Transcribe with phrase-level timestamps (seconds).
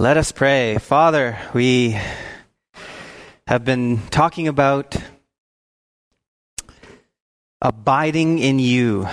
[0.00, 0.78] Let us pray.
[0.78, 2.00] Father, we
[3.46, 4.96] have been talking about
[7.60, 9.06] abiding in you.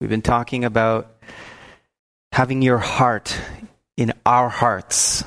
[0.00, 1.12] We've been talking about
[2.30, 3.36] having your heart
[3.96, 5.24] in our hearts.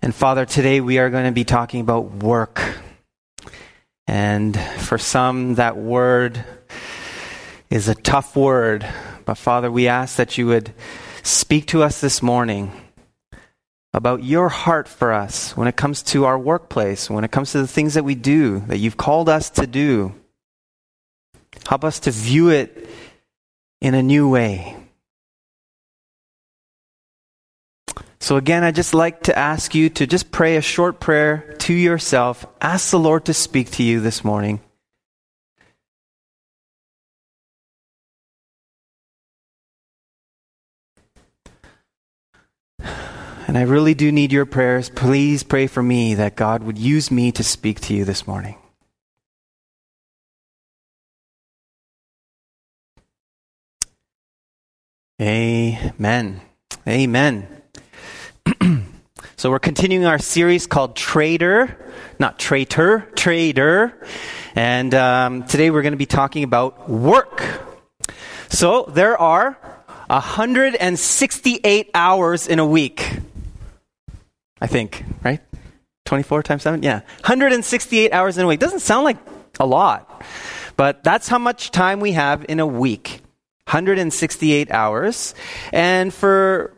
[0.00, 2.62] And Father, today we are going to be talking about work.
[4.06, 6.42] And for some, that word
[7.68, 8.86] is a tough word.
[9.26, 10.72] But Father, we ask that you would
[11.22, 12.72] speak to us this morning
[13.92, 17.58] about your heart for us when it comes to our workplace, when it comes to
[17.58, 20.14] the things that we do, that you've called us to do.
[21.66, 22.88] Help us to view it
[23.80, 24.76] in a new way.
[28.20, 31.72] So, again, I'd just like to ask you to just pray a short prayer to
[31.72, 32.46] yourself.
[32.60, 34.60] Ask the Lord to speak to you this morning.
[43.50, 44.90] And I really do need your prayers.
[44.90, 48.54] Please pray for me that God would use me to speak to you this morning.
[55.20, 56.40] Amen.
[56.86, 57.48] Amen.
[59.36, 61.76] so we're continuing our series called Trader,
[62.20, 64.00] not traitor, trader.
[64.54, 67.42] And um, today we're going to be talking about work.
[68.48, 69.58] So there are
[70.06, 73.19] 168 hours in a week.
[74.60, 75.40] I think, right?
[76.04, 76.82] 24 times 7?
[76.82, 77.00] Yeah.
[77.20, 78.60] 168 hours in a week.
[78.60, 79.18] Doesn't sound like
[79.58, 80.22] a lot,
[80.76, 83.22] but that's how much time we have in a week.
[83.66, 85.34] 168 hours.
[85.72, 86.72] And for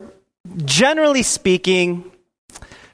[0.64, 2.11] generally speaking,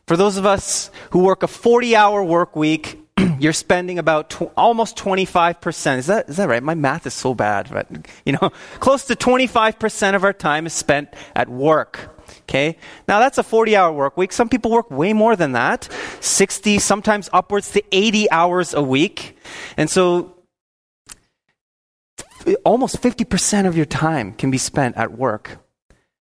[0.06, 2.98] for those of us who work a 40 hour work week,
[3.41, 5.98] you're spending about tw- almost 25%.
[5.98, 6.62] Is that, is that right?
[6.62, 7.89] My math is so bad, but
[8.25, 12.14] you know, close to 25% of our time is spent at work.
[12.49, 12.79] Okay?
[13.07, 14.33] Now that's a 40 hour work week.
[14.33, 15.89] Some people work way more than that
[16.21, 19.37] 60, sometimes upwards to 80 hours a week.
[19.77, 20.35] And so
[22.64, 25.58] almost 50% of your time can be spent at work.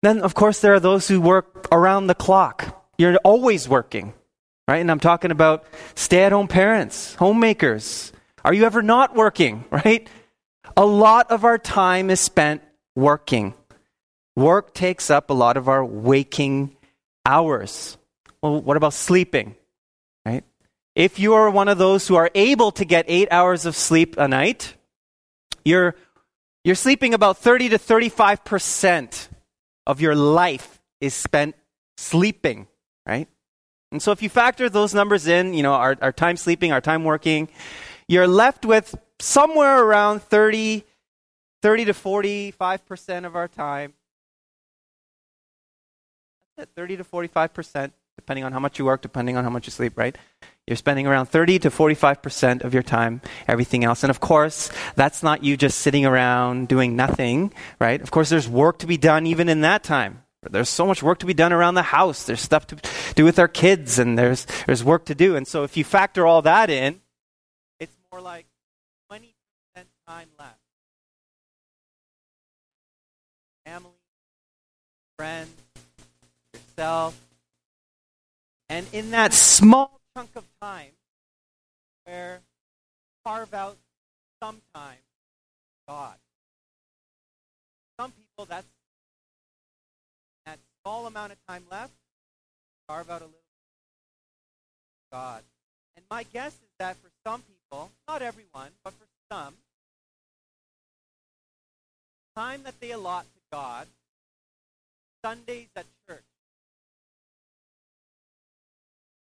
[0.02, 2.84] Then, of course, there are those who work around the clock.
[2.98, 4.14] You're always working,
[4.68, 4.82] right?
[4.82, 5.64] And I'm talking about
[5.96, 8.12] stay at home parents, homemakers.
[8.44, 10.10] Are you ever not working, right?
[10.76, 12.62] A lot of our time is spent
[12.96, 13.54] working.
[14.36, 16.76] Work takes up a lot of our waking
[17.26, 17.98] hours.
[18.42, 19.56] Well, what about sleeping?
[20.26, 20.44] Right?
[20.96, 24.18] If you are one of those who are able to get eight hours of sleep
[24.18, 24.76] a night,
[25.64, 25.96] you're,
[26.64, 29.28] you're sleeping about 30 to 35%
[29.86, 31.56] of your life is spent
[31.98, 32.68] sleeping,
[33.06, 33.28] right?
[33.92, 36.82] And so if you factor those numbers in, you know, our, our time sleeping, our
[36.82, 37.50] time working,
[38.08, 40.86] you're left with somewhere around 30,
[41.62, 43.94] 30 to 45% of our time
[46.70, 49.98] 30 to 45%, depending on how much you work, depending on how much you sleep,
[49.98, 50.18] right?
[50.68, 54.04] You're spending around 30 to 45% of your time, everything else.
[54.04, 58.00] And of course, that's not you just sitting around doing nothing, right?
[58.02, 60.24] Of course, there's work to be done even in that time.
[60.50, 62.24] There's so much work to be done around the house.
[62.24, 62.78] There's stuff to
[63.14, 65.36] do with our kids, and there's, there's work to do.
[65.36, 67.02] And so if you factor all that in,
[67.80, 68.48] it's more like
[69.12, 69.22] 20%
[70.08, 70.58] time left.
[73.66, 73.92] Family,
[75.16, 75.61] friends,
[78.70, 80.92] And in that small chunk of time
[82.06, 82.42] where
[83.24, 83.78] carve out
[84.42, 84.98] some time
[85.88, 86.16] God.
[88.00, 88.66] Some people that's
[90.46, 91.94] that small amount of time left,
[92.88, 93.40] carve out a little
[95.12, 95.44] God.
[95.96, 99.54] And my guess is that for some people, not everyone, but for some,
[102.36, 103.86] time that they allot to God,
[105.24, 106.24] Sundays at church,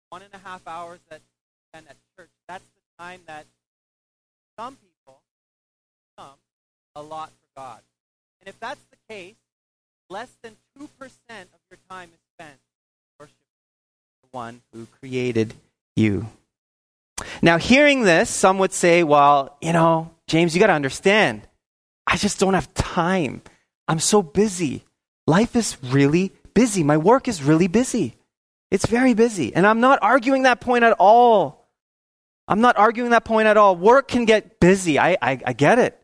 [0.09, 1.21] one and a half hours that
[1.69, 3.45] spend at church, that's the time that
[4.57, 5.21] some people,
[6.17, 6.35] come
[6.95, 7.79] a lot for God.
[8.41, 9.35] And if that's the case,
[10.09, 12.59] less than 2% of your time is spent
[13.19, 13.37] worshiping
[14.23, 15.53] the one who created
[15.95, 16.27] you.
[17.41, 21.41] Now, hearing this, some would say, well, you know, James, you got to understand,
[22.07, 23.41] I just don't have time.
[23.87, 24.83] I'm so busy.
[25.27, 26.83] Life is really busy.
[26.83, 28.15] My work is really busy.
[28.71, 29.53] It's very busy.
[29.55, 31.67] And I'm not arguing that point at all.
[32.47, 33.75] I'm not arguing that point at all.
[33.75, 34.99] Work can get busy.
[34.99, 35.99] I, I, I get it.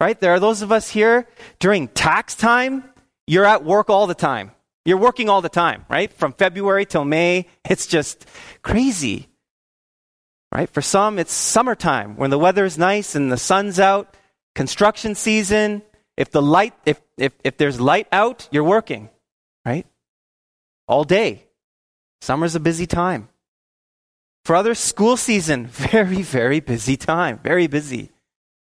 [0.00, 0.18] Right?
[0.20, 1.26] There are those of us here
[1.60, 2.84] during tax time,
[3.26, 4.50] you're at work all the time.
[4.84, 6.12] You're working all the time, right?
[6.12, 8.26] From February till May, it's just
[8.62, 9.28] crazy.
[10.52, 10.68] Right?
[10.68, 14.16] For some, it's summertime when the weather is nice and the sun's out,
[14.54, 15.82] construction season.
[16.16, 19.08] If the light, if, if, if there's light out, you're working,
[19.64, 19.86] right?
[20.86, 21.43] all day.
[22.24, 23.28] Summer's a busy time.
[24.46, 28.12] For others, school season, very, very busy time, very busy.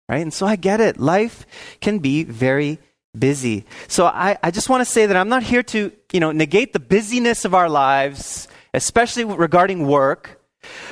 [0.09, 0.23] Right?
[0.23, 0.99] And so I get it.
[0.99, 1.45] Life
[1.83, 2.79] can be very
[3.17, 3.67] busy.
[3.87, 6.73] So I, I just want to say that I'm not here to, you know, negate
[6.73, 10.41] the busyness of our lives, especially regarding work.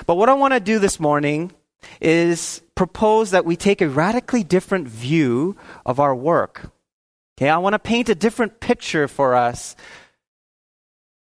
[0.04, 1.52] But what I want to do this morning
[2.02, 5.56] is propose that we take a radically different view
[5.86, 6.70] of our work.
[7.38, 9.74] Okay, I want to paint a different picture for us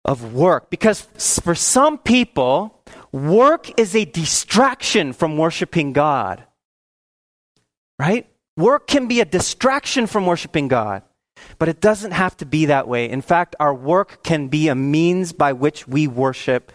[0.05, 1.01] of work because
[1.41, 2.79] for some people,
[3.11, 6.43] work is a distraction from worshiping God.
[7.97, 8.27] Right?
[8.57, 11.03] Work can be a distraction from worshiping God,
[11.57, 13.09] but it doesn't have to be that way.
[13.09, 16.71] In fact, our work can be a means by which we worship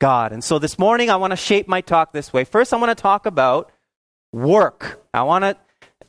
[0.00, 0.32] God.
[0.32, 2.42] And so this morning, I want to shape my talk this way.
[2.44, 3.70] First, I want to talk about
[4.32, 5.04] work.
[5.14, 5.56] I want to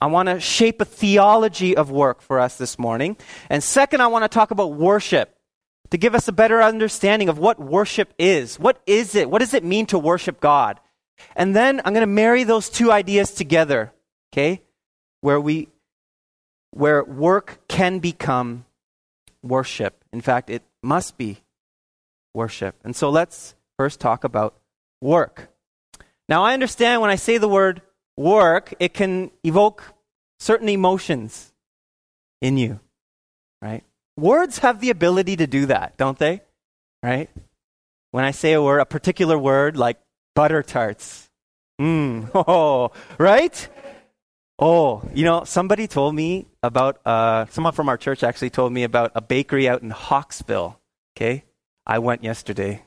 [0.02, 3.16] I want to shape a theology of work for us this morning.
[3.50, 5.34] And second, I want to talk about worship
[5.94, 8.58] to give us a better understanding of what worship is.
[8.58, 9.30] What is it?
[9.30, 10.80] What does it mean to worship God?
[11.36, 13.94] And then I'm going to marry those two ideas together,
[14.34, 14.64] okay?
[15.22, 15.68] Where we
[16.72, 18.66] where work can become
[19.44, 20.04] worship.
[20.12, 21.44] In fact, it must be
[22.34, 22.74] worship.
[22.84, 24.56] And so let's first talk about
[25.00, 25.52] work.
[26.28, 27.84] Now, I understand when I say the word
[28.18, 29.84] work, it can evoke
[30.40, 31.54] certain emotions
[32.42, 32.80] in you,
[33.62, 33.84] right?
[34.18, 36.42] Words have the ability to do that, don't they?
[37.02, 37.30] Right?
[38.12, 39.98] When I say a word, a particular word like
[40.36, 41.30] butter tarts,
[41.82, 43.68] mmm, oh, right?
[44.60, 48.84] Oh, you know, somebody told me about, uh, someone from our church actually told me
[48.84, 50.76] about a bakery out in Hawkesville.
[51.18, 51.44] Okay?
[51.86, 52.84] I went yesterday.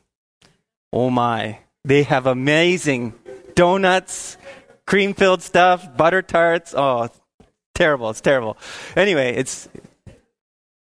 [0.92, 1.58] Oh my.
[1.84, 3.14] They have amazing
[3.54, 4.36] donuts,
[4.86, 6.72] cream filled stuff, butter tarts.
[6.76, 7.08] Oh,
[7.74, 8.10] terrible.
[8.10, 8.56] It's terrible.
[8.94, 9.68] Anyway, it's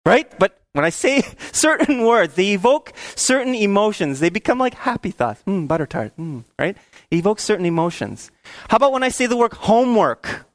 [0.05, 0.31] right?
[0.39, 4.19] But when I say certain words, they evoke certain emotions.
[4.19, 5.43] They become like happy thoughts.
[5.47, 6.13] Mm, butter tart.
[6.17, 6.77] Mm, right?
[7.09, 8.31] It evokes certain emotions.
[8.69, 10.45] How about when I say the word homework?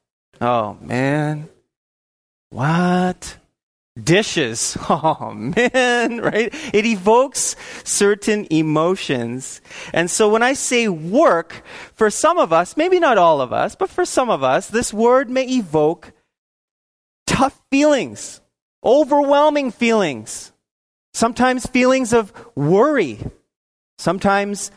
[0.40, 1.48] Oh, man.
[2.50, 3.38] What?
[4.00, 4.76] dishes.
[4.88, 6.54] Oh man, right?
[6.72, 9.60] It evokes certain emotions.
[9.92, 11.64] And so when I say work,
[11.94, 14.92] for some of us, maybe not all of us, but for some of us, this
[14.92, 16.12] word may evoke
[17.26, 18.40] tough feelings,
[18.86, 20.52] overwhelming feelings,
[21.12, 23.18] sometimes feelings of worry,
[23.98, 24.70] sometimes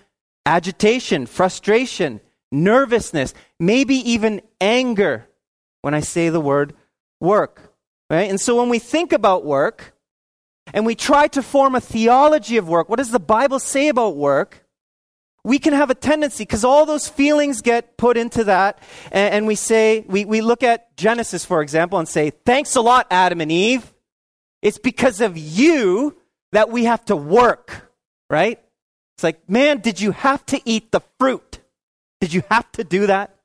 [0.45, 2.19] agitation, frustration,
[2.51, 5.27] nervousness, maybe even anger
[5.81, 6.73] when I say the word
[7.21, 7.73] work.
[8.09, 8.29] Right?
[8.29, 9.93] And so when we think about work
[10.73, 14.15] and we try to form a theology of work, what does the Bible say about
[14.15, 14.65] work?
[15.43, 18.79] We can have a tendency, because all those feelings get put into that,
[19.11, 22.81] and, and we say, we, we look at Genesis, for example, and say, Thanks a
[22.81, 23.93] lot, Adam and Eve.
[24.61, 26.17] It's because of you
[26.51, 27.91] that we have to work,
[28.29, 28.59] right?
[29.15, 31.59] It's like, man, did you have to eat the fruit?
[32.21, 33.35] Did you have to do that?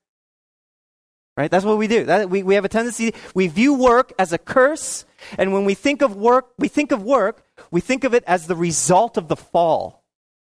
[1.36, 1.50] Right?
[1.50, 2.04] That's what we do.
[2.04, 5.04] That, we, we have a tendency, we view work as a curse,
[5.36, 8.46] and when we think of work, we think of work, we think of it as
[8.46, 10.04] the result of the fall.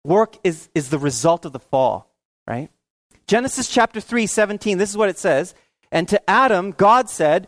[0.04, 2.14] Work is, is the result of the fall,
[2.48, 2.70] right?
[3.26, 5.54] Genesis chapter 3, 17, this is what it says.
[5.92, 7.48] And to Adam, God said,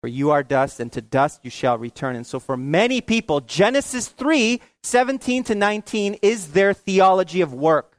[0.00, 2.16] for you are dust, and to dust you shall return.
[2.16, 7.98] And so for many people, Genesis 3 17 to 19 is their theology of work.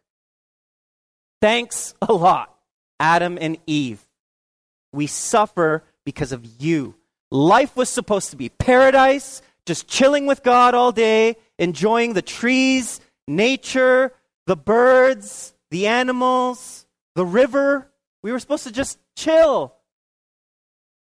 [1.42, 2.56] Thanks a lot,
[3.00, 4.02] Adam and Eve.
[4.94, 6.96] We suffer because of you.
[7.30, 13.00] Life was supposed to be paradise just chilling with God all day, enjoying the trees,
[13.28, 14.14] nature,
[14.48, 17.92] the birds, the animals, the river.
[18.24, 19.76] We were supposed to just chill.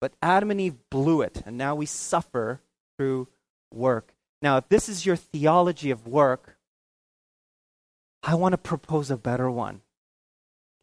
[0.06, 2.62] But Adam and Eve blew it, and now we suffer
[2.96, 3.28] through
[3.74, 4.14] work.
[4.40, 6.58] Now, if this is your theology of work,
[8.22, 9.82] I want to propose a better one.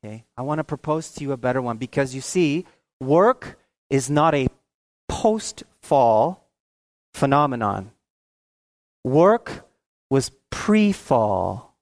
[0.05, 0.25] Okay?
[0.37, 2.67] I want to propose to you a better one because you see,
[3.01, 3.61] work
[3.91, 4.49] is not a
[5.09, 6.49] post fall
[7.15, 7.93] phenomenon.
[9.05, 9.69] Work
[10.11, 11.77] was pre fall.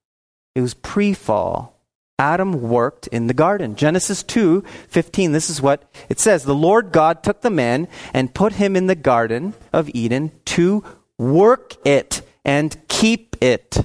[0.54, 1.79] It was pre fall.
[2.20, 3.74] Adam worked in the garden.
[3.74, 6.44] Genesis 2 15, this is what it says.
[6.44, 10.84] The Lord God took the man and put him in the garden of Eden to
[11.16, 13.78] work it and keep it.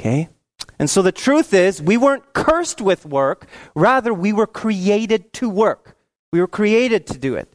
[0.00, 0.30] Okay?
[0.78, 5.50] And so the truth is, we weren't cursed with work, rather, we were created to
[5.50, 5.96] work.
[6.32, 7.52] We were created to do it.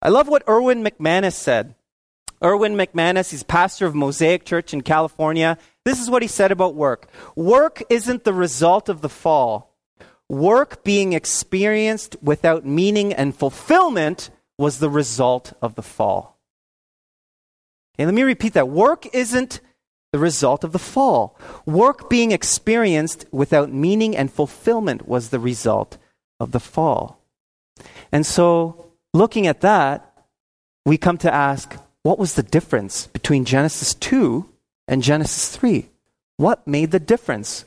[0.00, 1.74] I love what Erwin McManus said.
[2.42, 5.58] Erwin McManus, he's pastor of Mosaic Church in California.
[5.84, 9.76] This is what he said about work Work isn't the result of the fall.
[10.28, 16.38] Work being experienced without meaning and fulfillment was the result of the fall.
[17.94, 18.68] Okay, let me repeat that.
[18.68, 19.60] Work isn't
[20.12, 21.38] the result of the fall.
[21.66, 25.98] Work being experienced without meaning and fulfillment was the result
[26.38, 27.22] of the fall.
[28.12, 30.12] And so, looking at that,
[30.84, 31.76] we come to ask
[32.08, 34.48] what was the difference between Genesis 2
[34.88, 35.90] and Genesis 3?
[36.38, 37.66] What made the difference?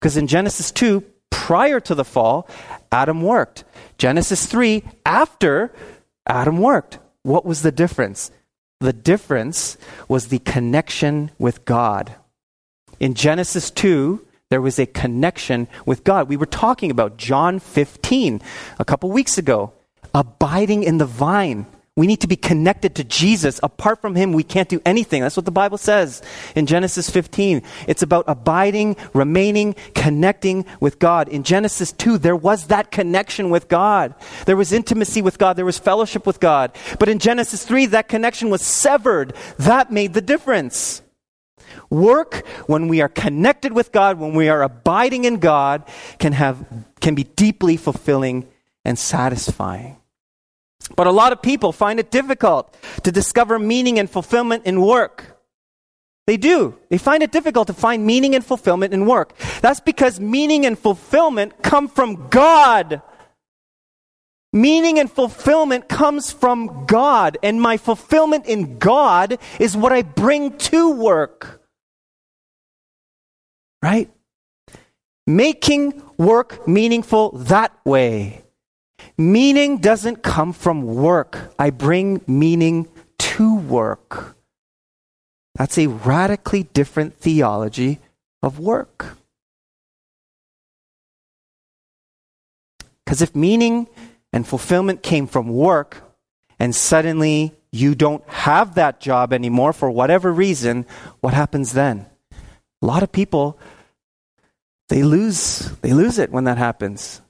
[0.00, 2.48] Because in Genesis 2, prior to the fall,
[2.90, 3.62] Adam worked.
[3.98, 5.72] Genesis 3, after
[6.26, 6.98] Adam worked.
[7.22, 8.32] What was the difference?
[8.80, 9.78] The difference
[10.08, 12.16] was the connection with God.
[12.98, 16.28] In Genesis 2, there was a connection with God.
[16.28, 18.42] We were talking about John 15
[18.80, 19.72] a couple weeks ago,
[20.12, 21.66] abiding in the vine.
[21.94, 23.60] We need to be connected to Jesus.
[23.62, 25.20] Apart from him, we can't do anything.
[25.20, 26.22] That's what the Bible says
[26.56, 27.62] in Genesis 15.
[27.86, 31.28] It's about abiding, remaining, connecting with God.
[31.28, 34.14] In Genesis 2, there was that connection with God.
[34.46, 35.56] There was intimacy with God.
[35.56, 36.74] There was fellowship with God.
[36.98, 39.34] But in Genesis 3, that connection was severed.
[39.58, 41.02] That made the difference.
[41.90, 45.86] Work, when we are connected with God, when we are abiding in God,
[46.18, 46.64] can have,
[47.00, 48.48] can be deeply fulfilling
[48.82, 49.98] and satisfying.
[50.88, 55.38] But a lot of people find it difficult to discover meaning and fulfillment in work.
[56.26, 56.78] They do.
[56.88, 59.36] They find it difficult to find meaning and fulfillment in work.
[59.60, 63.02] That's because meaning and fulfillment come from God.
[64.52, 70.58] Meaning and fulfillment comes from God, and my fulfillment in God is what I bring
[70.58, 71.62] to work.
[73.82, 74.10] Right?
[75.26, 78.41] Making work meaningful that way
[79.22, 81.54] Meaning doesn't come from work.
[81.56, 82.88] I bring meaning
[83.18, 84.36] to work.
[85.54, 88.00] That's a radically different theology
[88.42, 89.16] of work.
[93.04, 93.86] Because if meaning
[94.32, 96.02] and fulfillment came from work,
[96.58, 100.84] and suddenly you don't have that job anymore for whatever reason,
[101.20, 102.06] what happens then?
[102.82, 103.56] A lot of people
[104.88, 107.22] they lose they lose it when that happens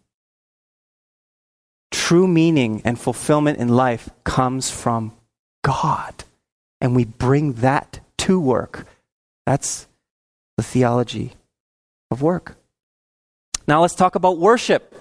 [1.93, 5.13] true meaning and fulfillment in life comes from
[5.63, 6.25] God.
[6.81, 8.87] And we bring that to work.
[9.47, 9.87] That's
[10.57, 11.35] the theology
[12.11, 12.57] of work.
[13.69, 14.95] Now let's talk about worship.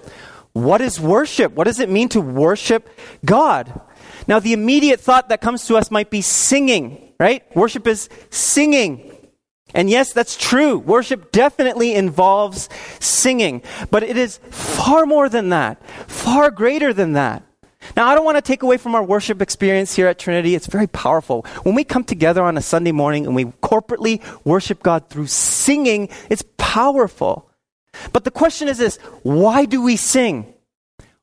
[0.52, 1.52] What is worship?
[1.52, 2.88] What does it mean to worship
[3.24, 3.80] God?
[4.26, 7.44] Now, the immediate thought that comes to us might be singing, right?
[7.56, 9.11] Worship is singing.
[9.74, 10.78] And yes, that's true.
[10.78, 12.68] Worship definitely involves
[13.00, 17.42] singing, but it is far more than that, far greater than that.
[17.96, 20.54] Now, I don't want to take away from our worship experience here at Trinity.
[20.54, 21.42] It's very powerful.
[21.62, 26.08] When we come together on a Sunday morning and we corporately worship God through singing,
[26.30, 27.50] it's powerful.
[28.12, 30.54] But the question is this why do we sing?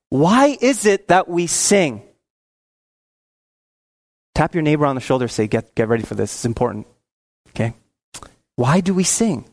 [0.10, 2.03] Why is it that we sing?
[4.36, 6.34] Tap your neighbor on the shoulder, say, Get, get ready for this.
[6.34, 6.88] It's important.
[7.50, 7.74] Okay?
[8.59, 9.45] Why do we sing?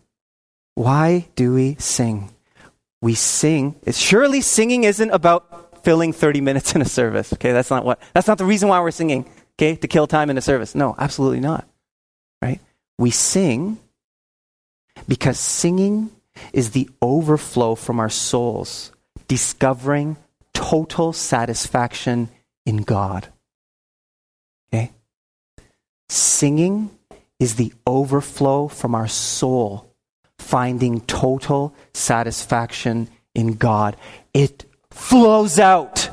[0.75, 2.34] Why do we sing?
[3.00, 3.76] We sing.
[3.92, 7.32] Surely singing isn't about filling 30 minutes in a service.
[7.32, 9.76] Okay, that's not what that's not the reason why we're singing, okay?
[9.76, 10.75] To kill time in a service.
[10.75, 11.68] No, absolutely not.
[12.42, 12.58] Right?
[12.98, 13.78] We sing
[15.06, 16.10] because singing
[16.52, 18.90] is the overflow from our souls
[19.28, 20.16] discovering
[20.52, 22.28] total satisfaction
[22.64, 23.28] in God.
[24.75, 24.90] Okay?
[26.08, 26.90] Singing
[27.38, 29.93] is the overflow from our soul,
[30.38, 33.97] finding total satisfaction in God.
[34.33, 36.11] It flows out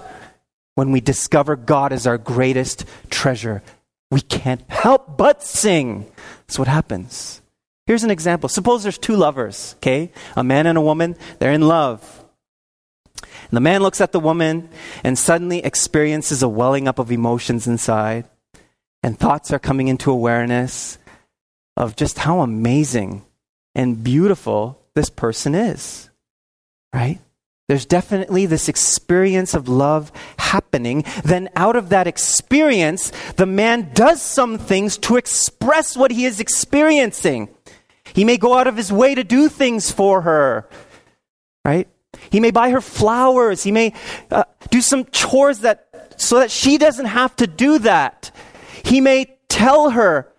[0.75, 3.63] when we discover God as our greatest treasure.
[4.12, 6.12] We can't help but sing.
[6.48, 7.42] That's what happens.
[7.86, 8.50] Here's an example.
[8.50, 10.12] Suppose there's two lovers, okay?
[10.36, 12.24] A man and a woman, they're in love.
[13.22, 14.70] And the man looks at the woman
[15.03, 18.25] and suddenly experiences a welling up of emotions inside,
[19.01, 20.98] and thoughts are coming into awareness,
[21.75, 23.24] of just how amazing
[23.75, 26.10] and beautiful this person is.
[26.94, 27.20] Right?
[27.68, 31.06] There's definitely this experience of love happening.
[31.24, 36.39] Then, out of that experience, the man does some things to express what he is
[36.39, 37.50] experiencing.
[38.13, 40.70] He may go out of his way to do things for her,
[41.63, 41.88] right?
[42.30, 43.63] He may buy her flowers.
[43.63, 43.94] He may
[44.30, 45.88] uh, do some chores that
[46.18, 48.32] so that she doesn't have to do that.
[48.84, 50.33] He may tell her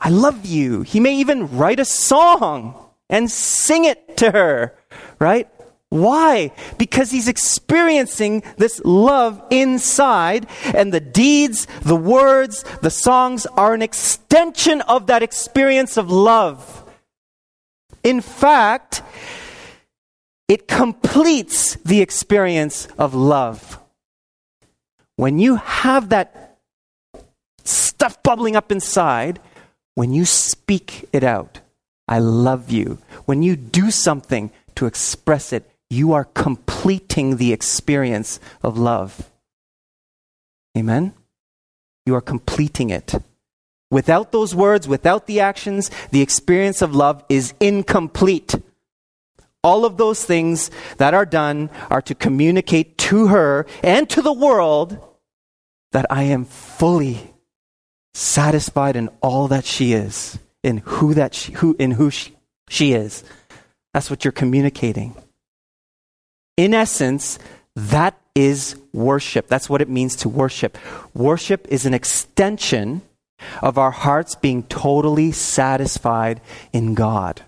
[0.00, 0.82] I love you.
[0.82, 2.74] He may even write a song
[3.08, 4.74] and sing it to her,
[5.18, 5.48] right?
[5.88, 6.50] Why?
[6.76, 13.82] Because he's experiencing this love inside, and the deeds, the words, the songs are an
[13.82, 16.82] extension of that experience of love.
[18.02, 19.02] In fact,
[20.48, 23.78] it completes the experience of love.
[25.16, 26.58] When you have that
[27.62, 29.38] stuff bubbling up inside,
[29.94, 31.60] when you speak it out,
[32.08, 32.98] I love you.
[33.24, 39.30] When you do something to express it, you are completing the experience of love.
[40.76, 41.14] Amen?
[42.04, 43.14] You are completing it.
[43.90, 48.54] Without those words, without the actions, the experience of love is incomplete.
[49.62, 54.32] All of those things that are done are to communicate to her and to the
[54.32, 54.98] world
[55.92, 57.33] that I am fully
[58.14, 62.34] satisfied in all that she is, in who that she, who in who she,
[62.68, 63.24] she is.
[63.92, 65.14] That's what you're communicating.
[66.56, 67.38] In essence,
[67.76, 69.48] that is worship.
[69.48, 70.78] That's what it means to worship.
[71.12, 73.02] Worship is an extension
[73.60, 76.40] of our hearts being totally satisfied
[76.72, 77.42] in God.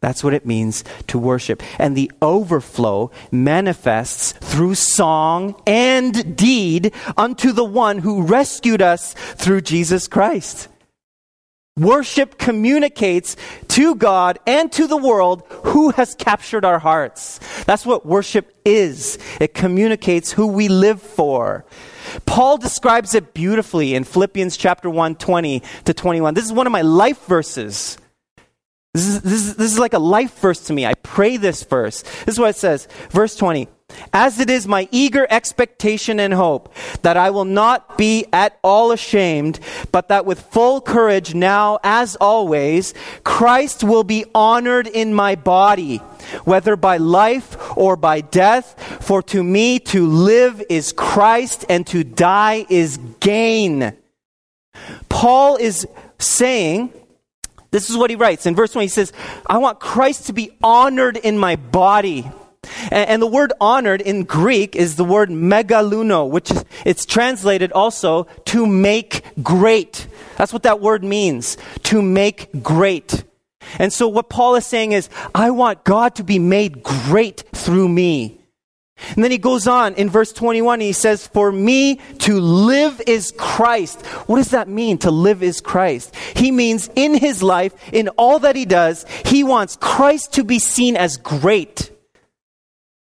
[0.00, 1.62] That's what it means to worship.
[1.78, 9.62] And the overflow manifests through song and deed unto the one who rescued us through
[9.62, 10.68] Jesus Christ.
[11.76, 13.36] Worship communicates
[13.68, 17.40] to God and to the world who has captured our hearts.
[17.64, 19.18] That's what worship is.
[19.40, 21.64] It communicates who we live for.
[22.26, 26.34] Paul describes it beautifully in Philippians chapter 1, 20 to 21.
[26.34, 27.98] This is one of my life verses.
[28.94, 30.86] This is, this, is, this is like a life verse to me.
[30.86, 32.02] I pray this verse.
[32.24, 32.86] This is what it says.
[33.10, 33.68] Verse 20.
[34.12, 36.72] As it is my eager expectation and hope
[37.02, 39.58] that I will not be at all ashamed,
[39.90, 45.98] but that with full courage now, as always, Christ will be honored in my body,
[46.44, 48.80] whether by life or by death.
[49.02, 53.96] For to me to live is Christ and to die is gain.
[55.08, 55.86] Paul is
[56.18, 56.92] saying,
[57.74, 59.12] this is what he writes in verse 1, He says,
[59.44, 62.24] I want Christ to be honored in my body.
[62.84, 67.72] And, and, the word honored in Greek is the word megaluno, which is, it's translated
[67.72, 70.06] also to make great.
[70.36, 73.24] That's what that word means, to make great.
[73.80, 77.88] And so what Paul is saying is, I want God to be made great through
[77.88, 78.43] me.
[79.10, 83.32] And then he goes on in verse 21, he says, For me to live is
[83.36, 84.04] Christ.
[84.26, 86.14] What does that mean, to live is Christ?
[86.36, 90.58] He means in his life, in all that he does, he wants Christ to be
[90.58, 91.90] seen as great.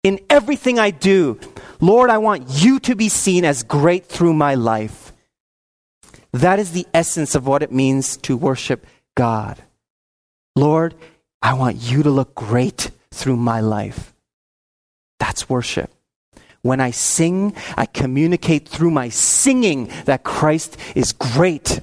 [0.03, 1.39] In everything I do,
[1.79, 5.13] Lord, I want you to be seen as great through my life.
[6.33, 9.61] That is the essence of what it means to worship God.
[10.55, 10.95] Lord,
[11.41, 14.12] I want you to look great through my life.
[15.23, 15.89] That's worship.
[16.63, 21.79] When I sing, I communicate through my singing that Christ is great.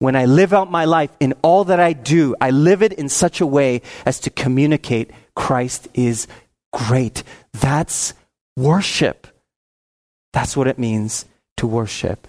[0.00, 3.08] When I live out my life in all that I do, I live it in
[3.08, 6.26] such a way as to communicate Christ is
[6.72, 7.22] great.
[7.52, 8.14] That's
[8.56, 9.28] worship.
[10.32, 11.24] That's what it means
[11.58, 12.26] to worship.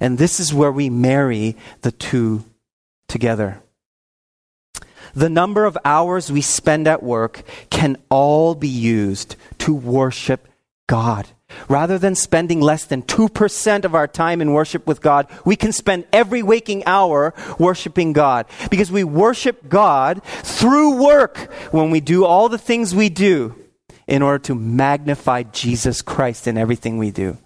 [0.00, 2.42] And this is where we marry the two
[3.06, 3.60] together.
[5.14, 10.48] The number of hours we spend at work can all be used to worship
[10.86, 11.28] God.
[11.68, 15.72] Rather than spending less than 2% of our time in worship with God, we can
[15.72, 18.46] spend every waking hour worshiping God.
[18.70, 23.54] Because we worship God through work when we do all the things we do
[24.06, 27.38] in order to magnify Jesus Christ in everything we do.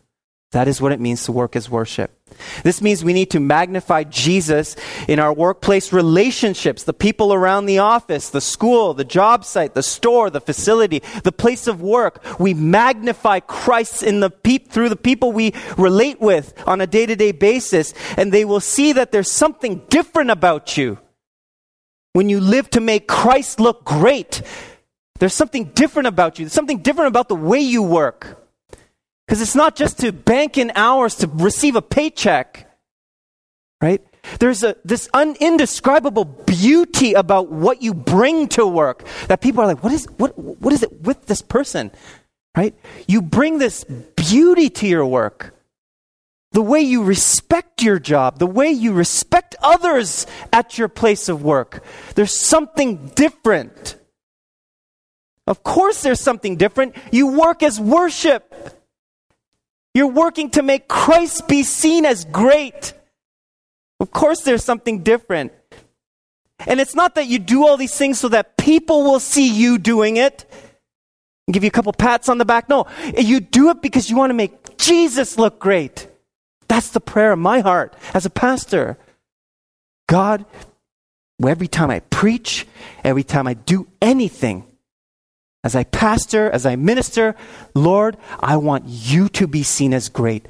[0.53, 2.18] That is what it means to work as worship.
[2.65, 7.79] This means we need to magnify Jesus in our workplace relationships, the people around the
[7.79, 12.23] office, the school, the job site, the store, the facility, the place of work.
[12.39, 17.33] We magnify Christ in the peop- through the people we relate with on a day-to-day
[17.33, 20.99] basis, and they will see that there's something different about you.
[22.13, 24.43] When you live to make Christ look great,
[25.19, 26.45] there's something different about you.
[26.45, 28.48] There's something different about the way you work.
[29.29, 32.67] Because it's not just to bank in hours to receive a paycheck,
[33.79, 34.01] right?
[34.41, 39.67] There's a, this un, indescribable beauty about what you bring to work that people are
[39.67, 41.91] like, what is, what, what is it with this person?
[42.57, 42.75] Right?
[43.07, 45.55] You bring this beauty to your work.
[46.53, 51.43] The way you respect your job, the way you respect others at your place of
[51.43, 51.85] work.
[52.15, 53.97] There's something different.
[55.47, 56.97] Of course, there's something different.
[57.13, 58.55] You work as worship.
[59.99, 62.93] You're working to make Christ be seen as great.
[63.99, 65.51] Of course, there's something different.
[66.69, 69.77] And it's not that you do all these things so that people will see you
[69.77, 70.49] doing it
[71.49, 72.69] and give you a couple pats on the back.
[72.69, 72.87] No,
[73.19, 76.07] you do it because you want to make Jesus look great.
[76.69, 78.99] That's the prayer of my heart as a pastor.
[80.07, 80.45] God,
[81.45, 82.69] every time I preach,
[83.03, 84.65] every time I do anything,
[85.65, 87.35] as I pastor, as I minister,
[87.75, 90.47] Lord, I want you to be seen as great.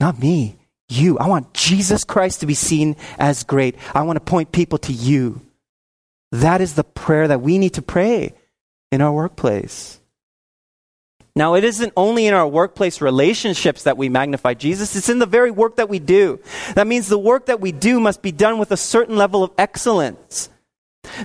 [0.00, 0.56] Not me,
[0.88, 1.18] you.
[1.18, 3.76] I want Jesus Christ to be seen as great.
[3.94, 5.42] I want to point people to you.
[6.32, 8.34] That is the prayer that we need to pray
[8.90, 10.00] in our workplace.
[11.34, 15.26] Now, it isn't only in our workplace relationships that we magnify Jesus, it's in the
[15.26, 16.40] very work that we do.
[16.74, 19.50] That means the work that we do must be done with a certain level of
[19.56, 20.50] excellence.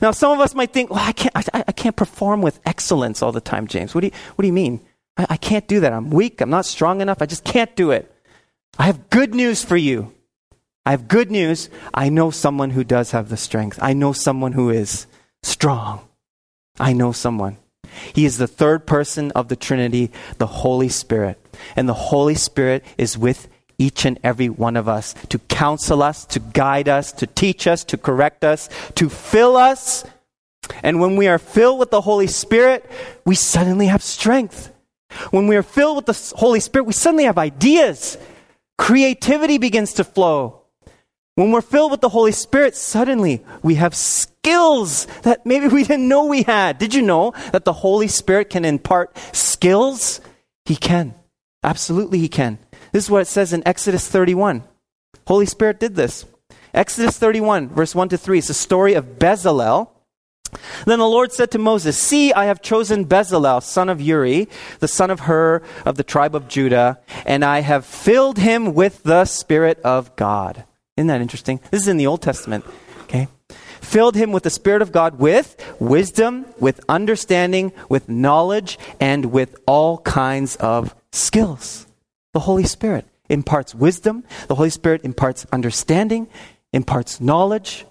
[0.01, 3.21] Now, some of us might think, well, I can't, I, I can't perform with excellence
[3.21, 3.93] all the time, James.
[3.93, 4.81] What do you, what do you mean?
[5.17, 5.93] I, I can't do that.
[5.93, 6.41] I'm weak.
[6.41, 7.21] I'm not strong enough.
[7.21, 8.11] I just can't do it.
[8.79, 10.13] I have good news for you.
[10.85, 11.69] I have good news.
[11.93, 13.77] I know someone who does have the strength.
[13.81, 15.05] I know someone who is
[15.43, 16.07] strong.
[16.79, 17.57] I know someone.
[18.13, 21.39] He is the third person of the Trinity, the Holy Spirit.
[21.75, 26.25] And the Holy Spirit is with each and every one of us to counsel us,
[26.25, 30.03] to guide us, to teach us, to correct us, to fill us.
[30.83, 32.89] And when we are filled with the Holy Spirit,
[33.25, 34.73] we suddenly have strength.
[35.31, 38.17] When we are filled with the Holy Spirit, we suddenly have ideas.
[38.77, 40.61] Creativity begins to flow.
[41.35, 46.07] When we're filled with the Holy Spirit, suddenly we have skills that maybe we didn't
[46.07, 46.79] know we had.
[46.79, 50.19] Did you know that the Holy Spirit can impart skills?
[50.65, 51.13] He can.
[51.63, 52.57] Absolutely, He can.
[52.97, 54.63] This is what it says in Exodus 31.
[55.27, 56.25] Holy Spirit did this.
[56.73, 58.39] Exodus 31, verse 1 to 3.
[58.39, 59.89] It's a story of Bezalel.
[60.87, 64.87] Then the Lord said to Moses, See, I have chosen Bezalel, son of Uri, the
[64.87, 69.25] son of Hur of the tribe of Judah, and I have filled him with the
[69.25, 70.63] Spirit of God
[70.97, 71.59] isn't that interesting?
[71.69, 72.65] This is in the Old Testament.
[73.03, 73.27] Okay?
[73.47, 79.55] Filled him with the Spirit of God with wisdom, with understanding, with knowledge, and with
[79.67, 81.86] all kinds of skills.
[82.37, 86.27] The Holy Spirit imparts wisdom, the Holy Spirit imparts understanding,
[86.71, 87.83] imparts knowledge,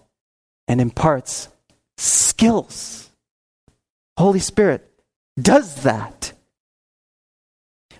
[0.68, 1.48] and imparts
[1.96, 3.10] skills.
[4.16, 4.88] Holy Spirit
[5.36, 6.32] does that.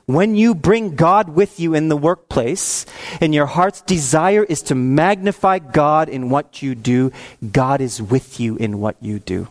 [0.04, 2.87] When you bring God with you in the workplace
[3.20, 7.11] and your heart's desire is to magnify God in what you do,
[7.50, 9.48] God is with you in what you do.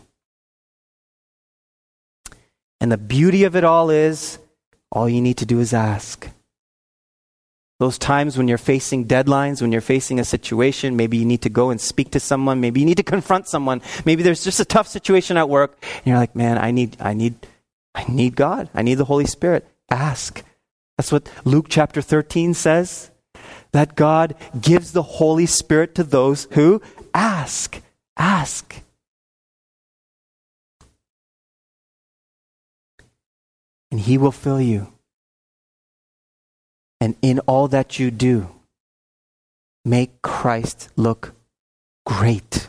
[2.80, 4.38] And the beauty of it all is
[4.90, 6.30] all you need to do is ask.
[7.78, 11.50] Those times when you're facing deadlines, when you're facing a situation, maybe you need to
[11.50, 14.64] go and speak to someone, maybe you need to confront someone, maybe there's just a
[14.64, 17.34] tough situation at work, and you're like, man, I need, I need,
[17.94, 18.70] I need God.
[18.74, 19.68] I need the Holy Spirit.
[19.90, 20.42] Ask.
[20.96, 23.10] That's what Luke chapter 13 says.
[23.72, 26.80] That God gives the Holy Spirit to those who
[27.12, 27.80] ask.
[28.16, 28.82] Ask.
[33.90, 34.95] And He will fill you.
[37.00, 38.48] And in all that you do,
[39.84, 41.34] make Christ look
[42.04, 42.68] great.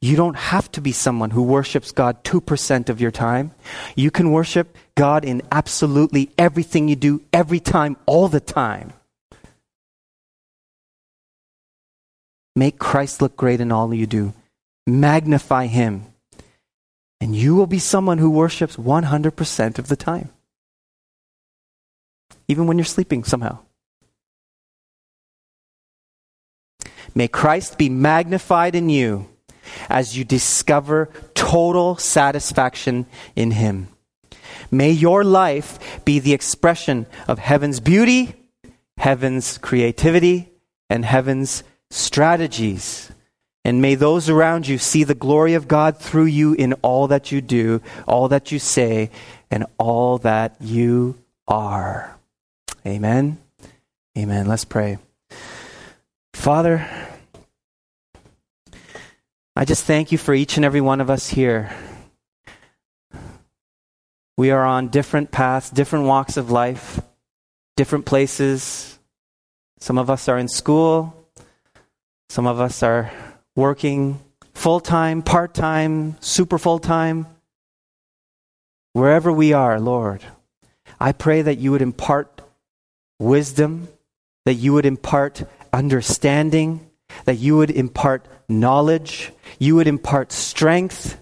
[0.00, 3.52] You don't have to be someone who worships God 2% of your time.
[3.94, 8.92] You can worship God in absolutely everything you do, every time, all the time.
[12.56, 14.34] Make Christ look great in all you do.
[14.88, 16.06] Magnify Him.
[17.20, 20.30] And you will be someone who worships 100% of the time.
[22.48, 23.58] Even when you're sleeping somehow.
[27.14, 29.28] May Christ be magnified in you
[29.88, 33.88] as you discover total satisfaction in Him.
[34.70, 38.34] May your life be the expression of heaven's beauty,
[38.96, 40.50] heaven's creativity,
[40.88, 43.12] and heaven's strategies.
[43.64, 47.30] And may those around you see the glory of God through you in all that
[47.30, 49.10] you do, all that you say,
[49.50, 52.11] and all that you are.
[52.84, 53.38] Amen.
[54.18, 54.46] Amen.
[54.46, 54.98] Let's pray.
[56.34, 56.88] Father,
[59.54, 61.70] I just thank you for each and every one of us here.
[64.36, 67.00] We are on different paths, different walks of life,
[67.76, 68.98] different places.
[69.78, 71.14] Some of us are in school,
[72.28, 73.12] some of us are
[73.54, 74.18] working
[74.54, 77.26] full time, part time, super full time.
[78.94, 80.22] Wherever we are, Lord,
[80.98, 82.31] I pray that you would impart
[83.18, 83.88] wisdom,
[84.44, 86.88] that you would impart understanding,
[87.24, 91.20] that you would impart knowledge, you would impart strength,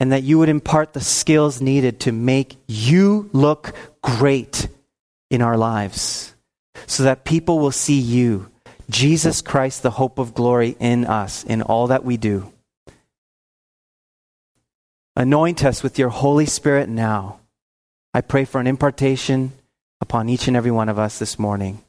[0.00, 4.68] and that you would impart the skills needed to make you look great
[5.30, 6.34] in our lives
[6.86, 8.50] so that people will see you
[8.88, 12.52] Jesus Christ, the hope of glory in us, in all that we do.
[15.16, 17.40] Anoint us with your Holy Spirit now.
[18.14, 19.52] I pray for an impartation
[20.06, 21.82] upon each and every one of us this morning.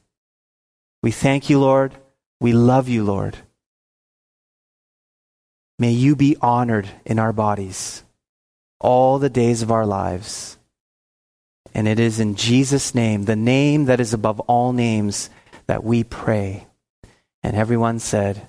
[1.04, 1.94] We thank you, Lord.
[2.40, 3.36] We love you, Lord.
[5.78, 8.02] May you be honored in our bodies
[8.80, 10.58] all the days of our lives.
[11.72, 15.30] And it is in Jesus' name, the name that is above all names,
[15.68, 16.66] that we pray.
[17.44, 18.48] And everyone said,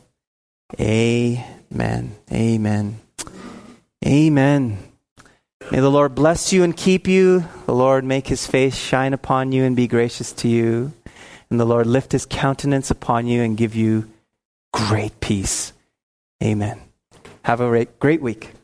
[0.79, 2.15] Amen.
[2.31, 2.99] Amen.
[4.03, 4.88] Amen.
[5.71, 7.45] May the Lord bless you and keep you.
[7.67, 10.93] The Lord make his face shine upon you and be gracious to you.
[11.51, 14.09] And the Lord lift his countenance upon you and give you
[14.73, 15.73] great peace.
[16.41, 16.81] Amen.
[17.43, 18.53] Have a great week.